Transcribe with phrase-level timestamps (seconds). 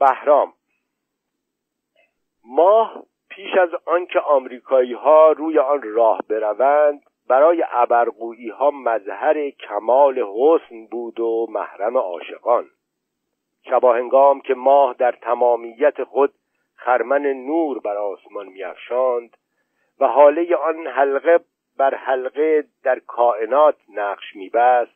[0.00, 0.52] بهرام.
[2.44, 10.18] ماه پیش از آنکه آمریکایی ها روی آن راه بروند برای ابرقویی ها مظهر کمال
[10.18, 12.66] حسن بود و محرم عاشقان.
[13.70, 16.32] شباهنگام که ماه در تمامیت خود
[16.76, 19.36] خرمن نور بر آسمان میافشاند
[20.00, 21.40] و حاله آن حلقه
[21.78, 24.95] بر حلقه در کائنات نقش میبست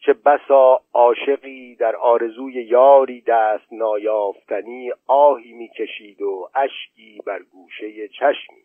[0.00, 8.62] چه بسا عاشقی در آرزوی یاری دست نایافتنی آهی می‌کشید و اشکی بر گوشه چشمی.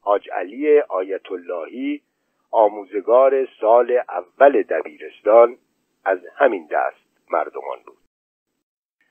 [0.00, 2.02] حاج علی آیت اللهی
[2.50, 5.56] آموزگار سال اول دبیرستان
[6.04, 7.96] از همین دست مردمان بود.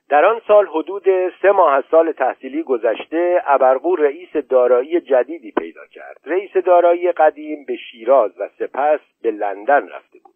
[0.10, 1.04] در آن سال حدود
[1.42, 6.18] سه ماه از سال تحصیلی گذشته ابرقو رئیس دارایی جدیدی پیدا کرد.
[6.26, 10.33] رئیس دارایی قدیم به شیراز و سپس به لندن رفته بود.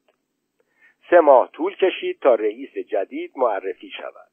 [1.10, 4.28] سه ماه طول کشید تا رئیس جدید معرفی شود.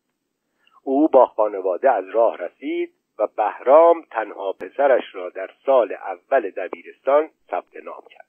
[0.83, 7.31] او با خانواده از راه رسید و بهرام تنها پسرش را در سال اول دبیرستان
[7.51, 8.27] ثبت نام کرد.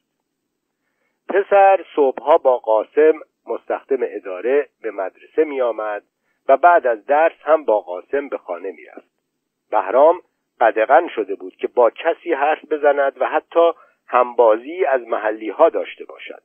[1.29, 3.13] پسر صبحها با قاسم
[3.47, 6.03] مستخدم اداره به مدرسه می آمد
[6.47, 9.09] و بعد از درس هم با قاسم به خانه می رفت.
[9.71, 10.21] بهرام
[10.61, 13.71] قدغن شده بود که با کسی حرف بزند و حتی
[14.07, 16.41] همبازی از محلی ها داشته باشد.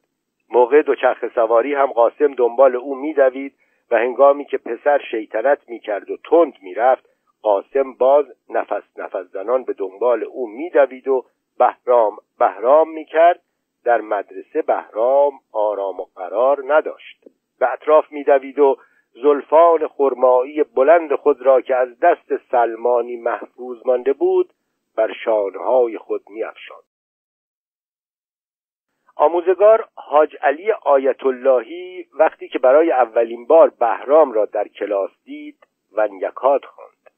[0.50, 3.54] موقع دوچرخه سواری هم قاسم دنبال او میدوید
[3.90, 7.08] و هنگامی که پسر شیطنت می‌کرد و تند می‌رفت
[7.42, 11.24] قاسم باز نفس نفس زنان به دنبال او میدوید و
[11.58, 13.40] بهرام بهرام می‌کرد.
[13.84, 17.24] در مدرسه بهرام آرام و قرار نداشت.
[17.60, 18.76] به اطراف میدوید و
[19.22, 24.52] زلفان خرمایی بلند خود را که از دست سلمانی محفوظ مانده بود
[24.96, 26.89] بر شانهای خود میافشاند.
[29.20, 35.66] آموزگار حاج علی آیت اللهی وقتی که برای اولین بار بهرام را در کلاس دید
[35.92, 37.10] ونیکات خواند.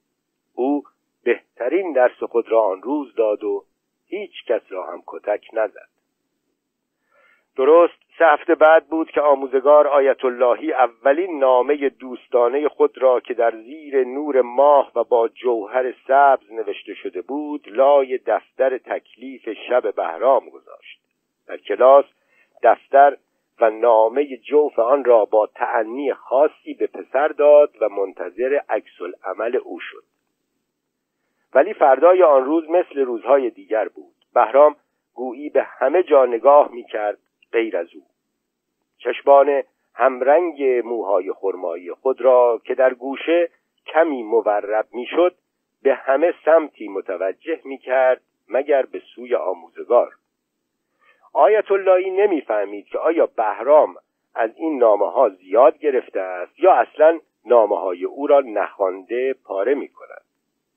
[0.55, 0.83] او
[1.25, 3.64] بهترین درس خود را آن روز داد و
[4.06, 5.89] هیچ کس را هم کتک نزد.
[7.57, 13.34] درست سه هفته بعد بود که آموزگار آیت اللهی اولین نامه دوستانه خود را که
[13.34, 19.95] در زیر نور ماه و با جوهر سبز نوشته شده بود لای دفتر تکلیف شب
[19.95, 20.82] بهرام گذاشت.
[21.52, 22.05] در کلاس
[22.63, 23.17] دفتر
[23.61, 29.57] و نامه جوف آن را با تعنی خاصی به پسر داد و منتظر عکس عمل
[29.57, 30.02] او شد.
[31.55, 34.14] ولی فردای آن روز مثل روزهای دیگر بود.
[34.35, 34.77] بهرام
[35.14, 37.18] گویی به همه جا نگاه می کرد
[37.52, 38.02] غیر از او.
[38.98, 39.63] چشمان
[39.95, 43.51] همرنگ موهای خرمایی خود را که در گوشه
[43.86, 45.34] کمی مورب می‌شد
[45.83, 50.13] به همه سمتی متوجه می کرد مگر به سوی آموزگار.
[51.33, 53.95] آیت اللهی نمی‌فهمید که آیا بهرام
[54.35, 59.75] از این نامه ها زیاد گرفته است یا اصلا نامه های او را نخوانده پاره
[59.75, 60.23] می کند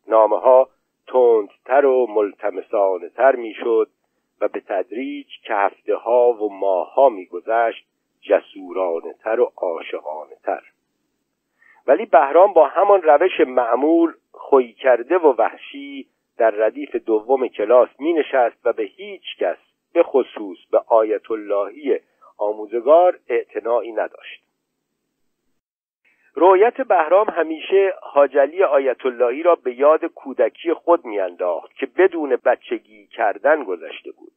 [0.08, 0.70] نامه ها
[1.08, 3.90] تندتر و ملتمسانه تر می شد
[4.42, 7.86] و به تدریج که هفته ها و ماه ها می گذشت
[8.22, 10.62] جسورانه تر و عاشقانه تر
[11.88, 18.14] ولی بهرام با همان روش معمول خوی کرده و وحشی در ردیف دوم کلاس می
[18.14, 19.58] نشست و به هیچ کس
[19.95, 22.00] به خصوص به آیت اللهی
[22.38, 24.44] آموزگار اعتناعی نداشت.
[26.33, 33.07] رویت بهرام همیشه حاجلی آیت اللهی را به یاد کودکی خود میانداخت که بدون بچگی
[33.07, 34.31] کردن گذشته بود.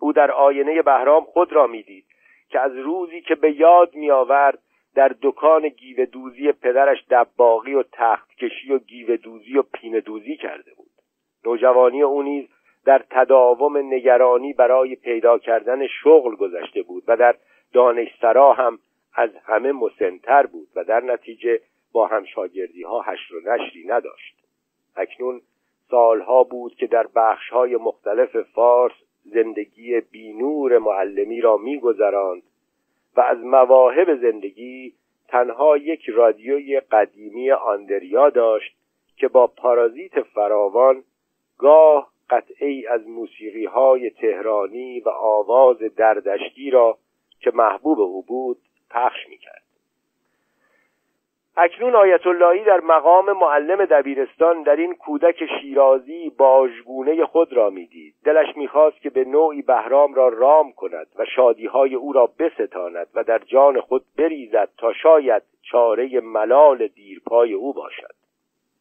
[0.00, 2.04] او در آینه بهرام خود را می‌دید
[2.48, 4.58] که از روزی که به یاد میآورد
[4.94, 10.36] در دکان گیوه دوزی پدرش دباغی و تخت کشی و گیوه دوزی و پینه دوزی
[10.36, 10.90] کرده بود.
[11.44, 12.48] نوجوانی او نیز
[12.84, 17.34] در تداوم نگرانی برای پیدا کردن شغل گذشته بود و در
[17.72, 18.78] دانشسرا هم
[19.14, 21.60] از همه مسنتر بود و در نتیجه
[21.92, 24.34] با همشاگردی ها حشر و نشری نداشت.
[24.96, 25.40] اکنون
[25.90, 28.92] سالها بود که در بخش های مختلف فارس
[29.24, 32.42] زندگی بینور معلمی را میگذراند
[33.16, 34.94] و از مواهب زندگی
[35.28, 38.76] تنها یک رادیوی قدیمی آندریا داشت
[39.16, 41.04] که با پارازیت فراوان
[41.58, 46.98] گاه قطعی از موسیقی های تهرانی و آواز دردشتی را
[47.40, 48.58] که محبوب او بود
[48.90, 49.62] پخش می‌کرد.
[51.56, 58.14] اکنون آیت اللهی در مقام معلم دبیرستان در این کودک شیرازی باژگونه خود را می‌دید.
[58.24, 63.24] دلش می‌خواست که به نوعی بهرام را رام کند و شادیهای او را بستاند و
[63.24, 68.14] در جان خود بریزد تا شاید چاره ملال دیرپای او باشد.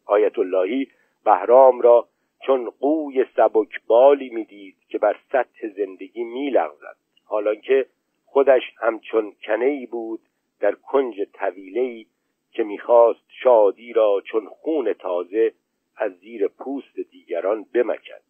[0.05, 0.87] آیت اللهی
[1.25, 2.07] بهرام را
[2.45, 6.95] چون قوی سبکبالی می‌دید که بر سطح زندگی میلغزد.
[7.25, 7.85] حالانکه
[8.25, 10.19] خودش همچون کنهای بود
[10.59, 12.05] در کنج طویلهای
[12.51, 15.53] که می‌خواست شادی را چون خون تازه
[15.97, 18.21] از زیر پوست دیگران بمکد.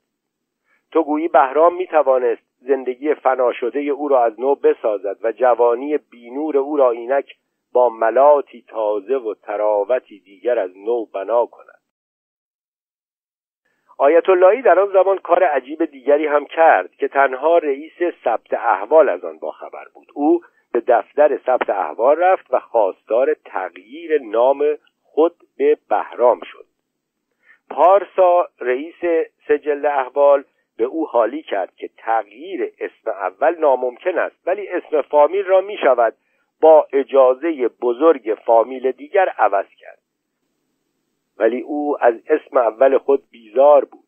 [0.92, 6.58] تو گویی بهرام می‌توانست زندگی فنا شده او را از نو بسازد و جوانی بینور
[6.58, 7.36] او را اینک
[7.72, 11.73] با ملاتی تازه و تراوتی دیگر از نو بنا کند.
[13.98, 19.10] آیت اللهی در آن زمان کار عجیب دیگری هم کرد که تنها رئیس ثبت احوال
[19.10, 20.08] از آن باخبر بود.
[20.14, 20.42] او
[20.74, 24.64] به دفتر ثبت احوال رفت و خواستار تغییر نام
[25.04, 26.66] خود به بهرام شد.
[27.70, 30.44] پارسا رئیس سجل احوال
[30.78, 35.78] به او حالی کرد که تغییر اسم اول ناممکن است ولی اسم فامیل را می
[35.78, 36.14] شود
[36.62, 40.03] با اجازه بزرگ فامیل دیگر عوض کرد.
[41.38, 44.04] ولی او از اسم اول خود بیزار بود.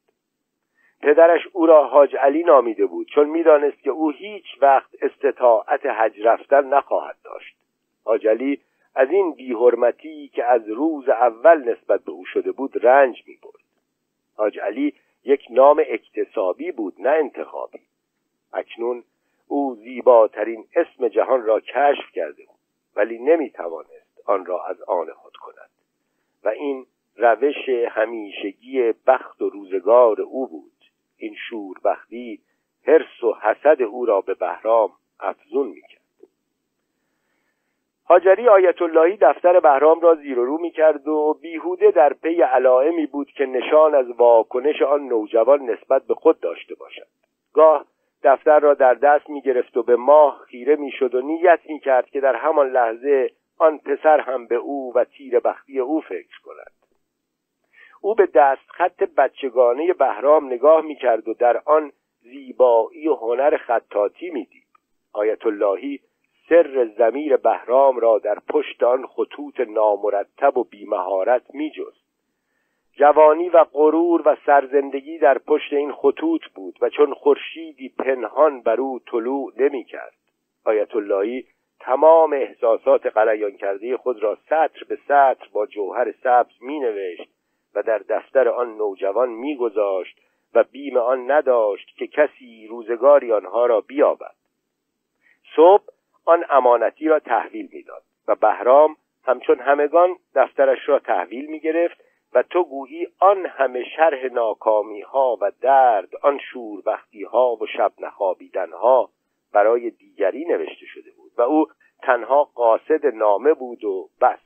[1.02, 6.22] پدرش او را حاج علی نامیده بود چون می‌دانست که او هیچ وقت استطاعت حج
[6.22, 7.56] رفتن نخواهد داشت.
[8.04, 8.62] حاج علی
[8.96, 13.64] از این بیحرمتی که از روز اول نسبت به او شده بود رنج می برد
[14.36, 14.94] حاج علی
[15.24, 17.80] یک نام اکتسابی بود نه انتخابی.
[18.54, 19.04] اکنون
[19.48, 22.60] او زیباترین اسم جهان را کشف کرده بود
[22.96, 25.70] ولی نمی توانست آن را از آن خود کند.
[26.44, 26.86] و این
[27.18, 30.72] روش همیشگی بخت و روزگار او بود.
[31.18, 32.40] این شوربختی
[32.88, 34.90] حرس و حسد او را به بهرام
[35.20, 36.02] افزون می‌کرد.
[38.04, 43.06] حاجری آیت اللهی دفتر بهرام را زیر و رو می‌کرد و بیهوده در پی علائمی
[43.06, 47.08] بود که نشان از واکنش آن نوجوان نسبت به خود داشته باشد.
[47.54, 47.86] گاه
[48.24, 51.80] دفتر را در دست می گرفت و به ماه خیره می شد و نیت می
[51.80, 56.42] کرد که در همان لحظه آن پسر هم به او و تیر بختی او فکر
[56.44, 56.75] کند.
[58.06, 61.92] او به دست خط بچگانه بهرام نگاه می کرد و در آن
[62.22, 64.68] زیبایی و هنر خطاطی می دید
[65.14, 66.00] آیت اللهی
[66.50, 72.06] سر زمیر بهرام را در پشت آن خطوط نامرتب و بیمهارت می جست
[72.94, 78.82] جوانی و غرور و سرزندگی در پشت این خطوط بود و چون خورشیدی پنهان بر
[78.82, 80.14] او طلوع نمی کرد
[80.66, 81.46] آیت اللهی
[81.80, 87.35] تمام احساسات قلیان کرده خود را سطر به سطر با جوهر سبز می نوشت
[87.76, 90.20] و در دفتر آن نوجوان میگذاشت
[90.54, 94.36] و بیم آن نداشت که کسی روزگاری آنها را بیابد.
[95.56, 95.84] صبح
[96.26, 101.98] آن امانتی را تحویل می‌داد و بهرام همچون همگان دفترش را تحویل می گرفت
[102.34, 106.40] و تو گویی آن همه شرح ناکامی ها و درد آن
[107.32, 109.10] ها و شب نخوابیدن ها
[109.54, 111.66] برای دیگری نوشته شده بود و او
[112.02, 114.45] تنها قاصد نامه بود و بس.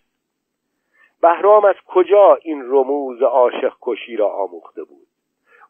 [1.21, 5.07] بهرام از کجا این رموز عاشق کشی را آموخته بود؟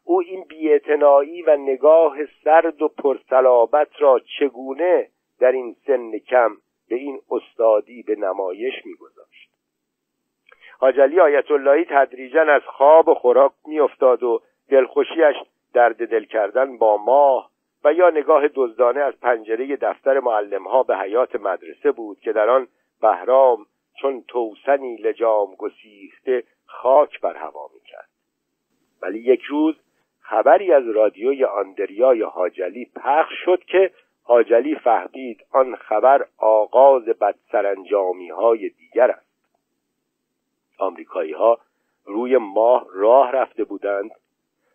[0.04, 5.08] او این بیاعتنایی و نگاه سرد و پرسلابت را چگونه
[5.40, 6.56] در این سن کم
[6.88, 9.50] به این استادی به نمایش میگذاشت؟
[10.78, 15.36] حاجلی آیت اللهی تدریجا از خواب و خوراک میافتاد و دلخوشیش
[15.74, 17.50] درد دل کردن با ماه
[17.84, 22.68] و یا نگاه دزدانه از پنجره دفتر معلمها به حیات مدرسه بود که در آن
[23.02, 28.08] بهرام چون توسنی لجام گسیخته خاک بر هوا می‌کرد.
[29.02, 29.74] ولی یک روز
[30.20, 33.92] خبری از رادیوی آندریای حاجلی پخش شد که
[34.22, 39.30] حاجلی فهمید آن خبر آغاز بدسرانجامی های دیگر است.
[40.78, 41.58] آمریکایی ها
[42.04, 44.10] روی ماه راه رفته بودند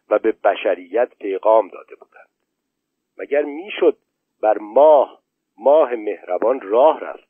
[0.09, 2.29] و به بشریت پیغام داده بودند.
[3.17, 3.97] مگر می‌شد
[4.41, 5.21] بر ماه
[5.57, 7.24] ماه مهربان راه رفت؟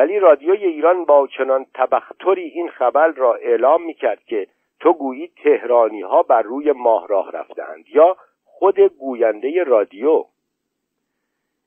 [0.00, 4.46] ولی رادیوی ایران با چنان تبختری این خبر را اعلام می‌کرد که
[4.80, 10.24] تو گویی تهرانی ها بر روی ماه راه رفتند یا خود گوینده رادیو.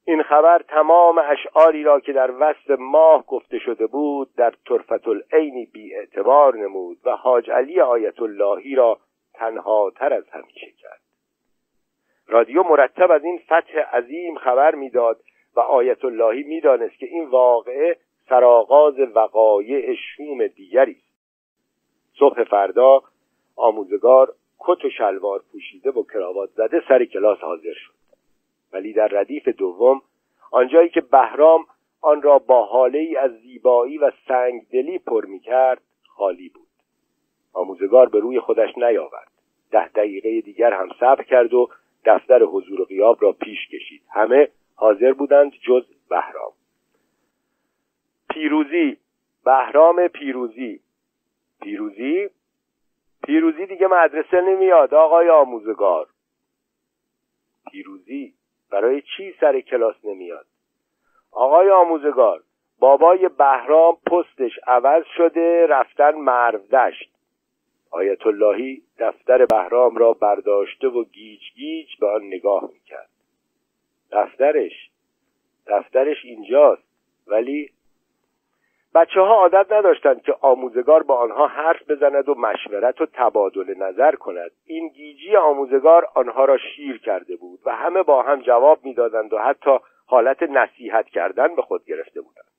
[0.05, 5.65] این خبر تمام اشعاری را که در وصف ماه گفته شده بود در طرفت العینی
[5.65, 8.99] بی اعتبار نمود و حاج علی آیت اللهی را
[9.33, 11.01] تنها تر از همیشه کرد
[12.27, 15.19] رادیو مرتب از این فتح عظیم خبر می‌داد
[15.55, 17.97] و آیت اللهی می‌دانست که این واقعه
[18.29, 20.91] سرآغاز وقایع شوم دیگری.
[20.91, 21.13] است
[22.19, 23.03] صبح فردا
[23.55, 27.93] آموزگار کت و شلوار پوشیده و کراوات زده سر کلاس حاضر شد.
[28.73, 30.01] ولی در ردیف دوم
[30.51, 31.65] آنجایی که بهرام
[32.01, 36.67] آن را با حاله ای از زیبایی و سنگدلی پر می کرد خالی بود.
[37.53, 39.31] آموزگار به روی خودش نیاورد.
[39.71, 41.69] ده دقیقه دیگر هم صبر کرد و
[42.05, 44.01] دفتر حضور و غیاب را پیش کشید.
[44.09, 46.51] همه حاضر بودند جز بهرام.
[48.33, 48.97] پیروزی
[49.45, 50.79] بهرام پیروزی.
[51.61, 52.29] پیروزی؟
[53.23, 56.07] پیروزی دیگه مدرسه نمیاد آقای آموزگار.
[57.71, 58.33] پیروزی
[58.71, 60.45] برای چی سر کلاس نمیاد؟
[61.31, 62.43] آقای آموزگار
[62.79, 67.09] بابای بهرام پستش عوض شده رفتن مرودشت
[67.91, 73.09] آیت اللهی دفتر بهرام را برداشته و گیج گیج به آن نگاه می‌کرد.
[74.11, 74.89] دفترش
[75.67, 76.83] دفترش اینجاست
[77.27, 77.69] ولی
[78.95, 84.15] بچه ها عادت نداشتند که آموزگار با آنها حرف بزند و مشورت و تبادل نظر
[84.15, 84.51] کند.
[84.65, 89.37] این گیجی آموزگار آنها را شیر کرده بود و همه با هم جواب می‌دادند و
[89.37, 92.51] حتی حالت نصیحت کردن به خود گرفته بودند.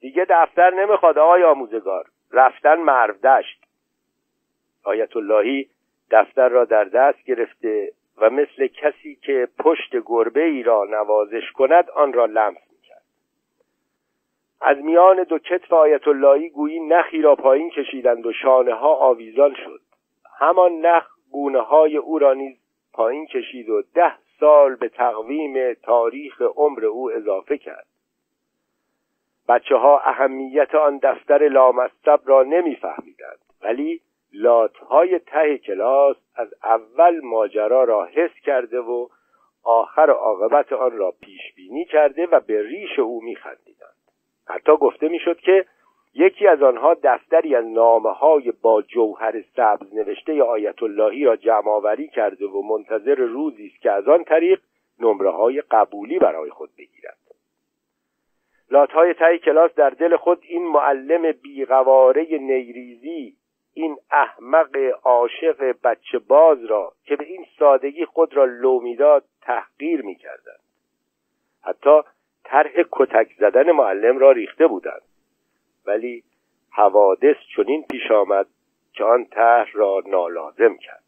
[0.00, 2.04] دیگه دفتر نمی‌خواد آقای آموزگار.
[2.32, 3.64] رفتن مردشت
[4.84, 5.68] آیت اللهی
[6.10, 11.90] دفتر را در دست گرفته و مثل کسی که پشت گربه ای را نوازش کند
[11.90, 12.75] آن را لمس
[14.68, 19.54] از میان دو کتف آیت اللهی گویی نخی را پایین کشیدند و شانه ها آویزان
[19.54, 19.80] شد.
[20.38, 22.56] همان نخ گونه های او را نیز
[22.92, 27.86] پایین کشید و ده سال به تقویم تاریخ عمر او اضافه کرد.
[29.48, 34.00] بچه ها اهمیت آن دفتر لامصب را نمیفهمیدند ولی
[34.32, 39.08] لاتهای ته کلاس از اول ماجرا را حس کرده و
[39.64, 43.75] آخر عاقبت آن را پیش بینی کرده و به ریش او میخندیدند
[44.46, 45.64] حتی گفته می‌شد که
[46.14, 51.68] یکی از آنها دفتری از نامه های با جوهر سبز نوشته آیت اللهی را جمع
[51.68, 54.60] آوری کرده و منتظر روزی است که از آن طریق
[55.00, 57.18] نمره های قبولی برای خود بگیرد.
[58.70, 63.36] لاتهای ته کلاس در دل خود این معلم بیقواره نیریزی
[63.74, 70.02] این احمق عاشق بچه باز را که به این سادگی خود را لو می‌داد تحقیر
[70.02, 70.60] می‌کردند.
[71.62, 72.00] حتی
[72.46, 75.02] طرح کتک زدن معلم را ریخته بودند.
[75.86, 76.22] ولی
[76.70, 78.46] حوادث چنین پیش آمد
[78.92, 81.02] که آن طرح را نالازم کرد.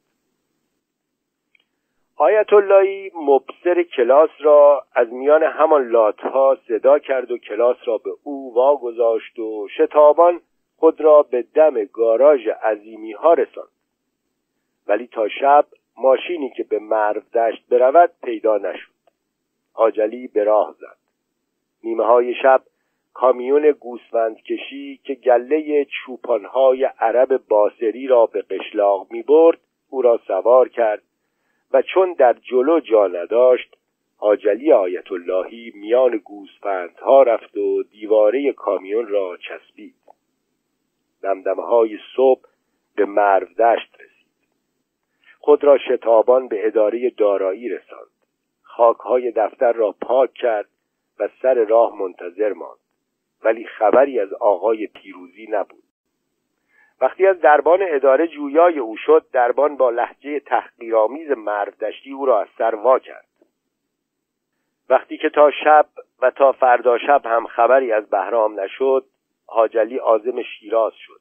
[2.16, 8.11] آیت اللهی مبصر کلاس را از میان همان لاتها صدا کرد و کلاس را به
[8.23, 10.40] او واگذاشت و شتابان
[10.76, 13.68] خود را به دم گاراژ عظیمی ها رساند.
[14.87, 15.66] ولی تا شب
[15.97, 18.92] ماشینی که به مرو دشت برود پیدا نشد.
[19.75, 21.08] آجلی به راه زد.
[21.85, 22.63] نیمه های شب
[23.15, 29.59] کامیون گوسفند کشی که گله چوپانهای عرب باسری را به قشلاق می برد
[29.91, 31.03] او را سوار کرد
[31.73, 33.77] و چون در جلو جا نداشت
[34.19, 39.95] آجلی آیت اللهی میان گوسفندها رفت و دیواره کامیون را چسبید.
[41.23, 42.43] دمدمه های صبح
[42.97, 44.29] به مرو دشت رسید.
[45.39, 48.09] خود را شتابان به اداره دارایی رساند.
[48.63, 50.69] خاکهای دفتر را پاک کرد
[51.21, 52.79] و سر راه منتظر ماند.
[53.43, 55.83] ولی خبری از آقای پیروزی نبود.
[57.01, 62.49] وقتی از دربان اداره جویای او شد دربان با لحجه تحقیرآمیز مردشتی او را از
[62.59, 63.27] سر وا کرد.
[64.89, 65.87] وقتی که تا شب
[66.23, 69.05] و تا فردا شب هم خبری از بهرام نشد
[69.47, 71.21] حاجلی عازم شیراز شد.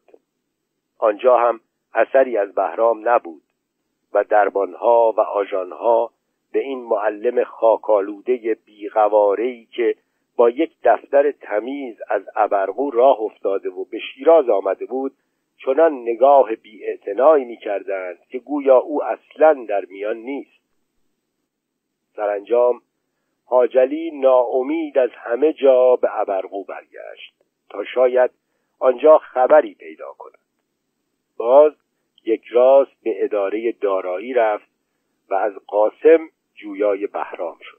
[0.99, 1.59] آنجا هم
[1.93, 3.41] اثری از بهرام نبود
[4.13, 6.11] و دربانها و آژانها
[6.51, 9.95] به این معلم خاکالوده بیغوارهی که
[10.35, 15.11] با یک دفتر تمیز از ابرقو راه افتاده و به شیراز آمده بود
[15.65, 16.81] چنان نگاه بی
[17.45, 20.61] می کردند که گویا او اصلا در میان نیست.
[22.15, 22.81] سرانجام
[23.45, 27.33] حاجلی ناامید از همه جا به ابرقو برگشت
[27.69, 28.31] تا شاید
[28.79, 30.39] آنجا خبری پیدا کند.
[31.37, 31.73] باز
[32.25, 34.69] یک راست به اداره دارایی رفت
[35.29, 37.77] و از قاسم جویای بهرام شد.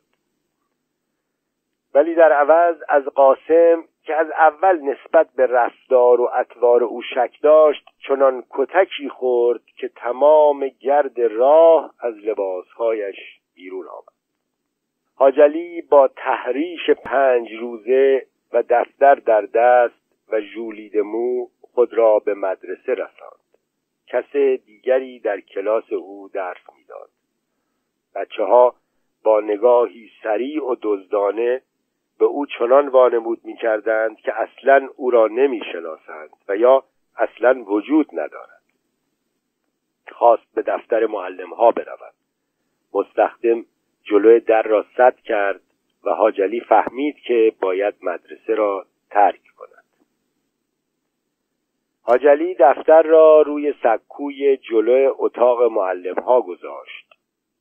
[1.95, 7.39] ولی در عوض از قاسم که از اول نسبت به رفتار و اطوار او شک
[7.43, 13.17] داشت چنان کتکی خورد که تمام گرد راه از لباسهایش
[13.55, 14.19] بیرون آمد.
[15.15, 22.35] حاجلی با تحریش پنج روزه و دفتر در دست و ژولید مو خود را به
[22.35, 23.41] مدرسه رساند.
[24.07, 27.11] کس دیگری در کلاس او درس می‌داد.
[28.15, 28.75] بچه ها
[29.25, 31.63] با نگاهی سریع و دزدانه
[32.19, 36.85] به او چنان وانمود می کردند که اصلا او را نمی شناسند و یا
[37.17, 38.63] اصلا وجود ندارد.
[40.13, 42.15] خواست به دفتر معلم ها برود
[42.95, 43.65] مستخدم
[44.03, 45.61] جلوی در را صد کرد
[46.05, 49.85] و حاجلی فهمید که باید مدرسه را ترک کند.
[52.03, 57.08] حاجلی دفتر را روی سکوی جلوی اتاق معلم ها گذاشت.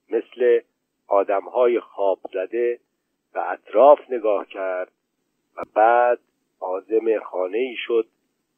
[0.09, 0.59] مثل
[1.07, 2.79] آدم های خواب زده
[3.33, 4.91] به اطراف نگاه کرد
[5.57, 6.19] و بعد
[6.59, 8.07] آزم خانه ای شد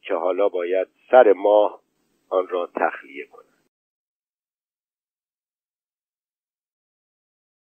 [0.02, 1.82] که حالا باید سر ماه
[2.30, 3.49] آن را تخلیه کند.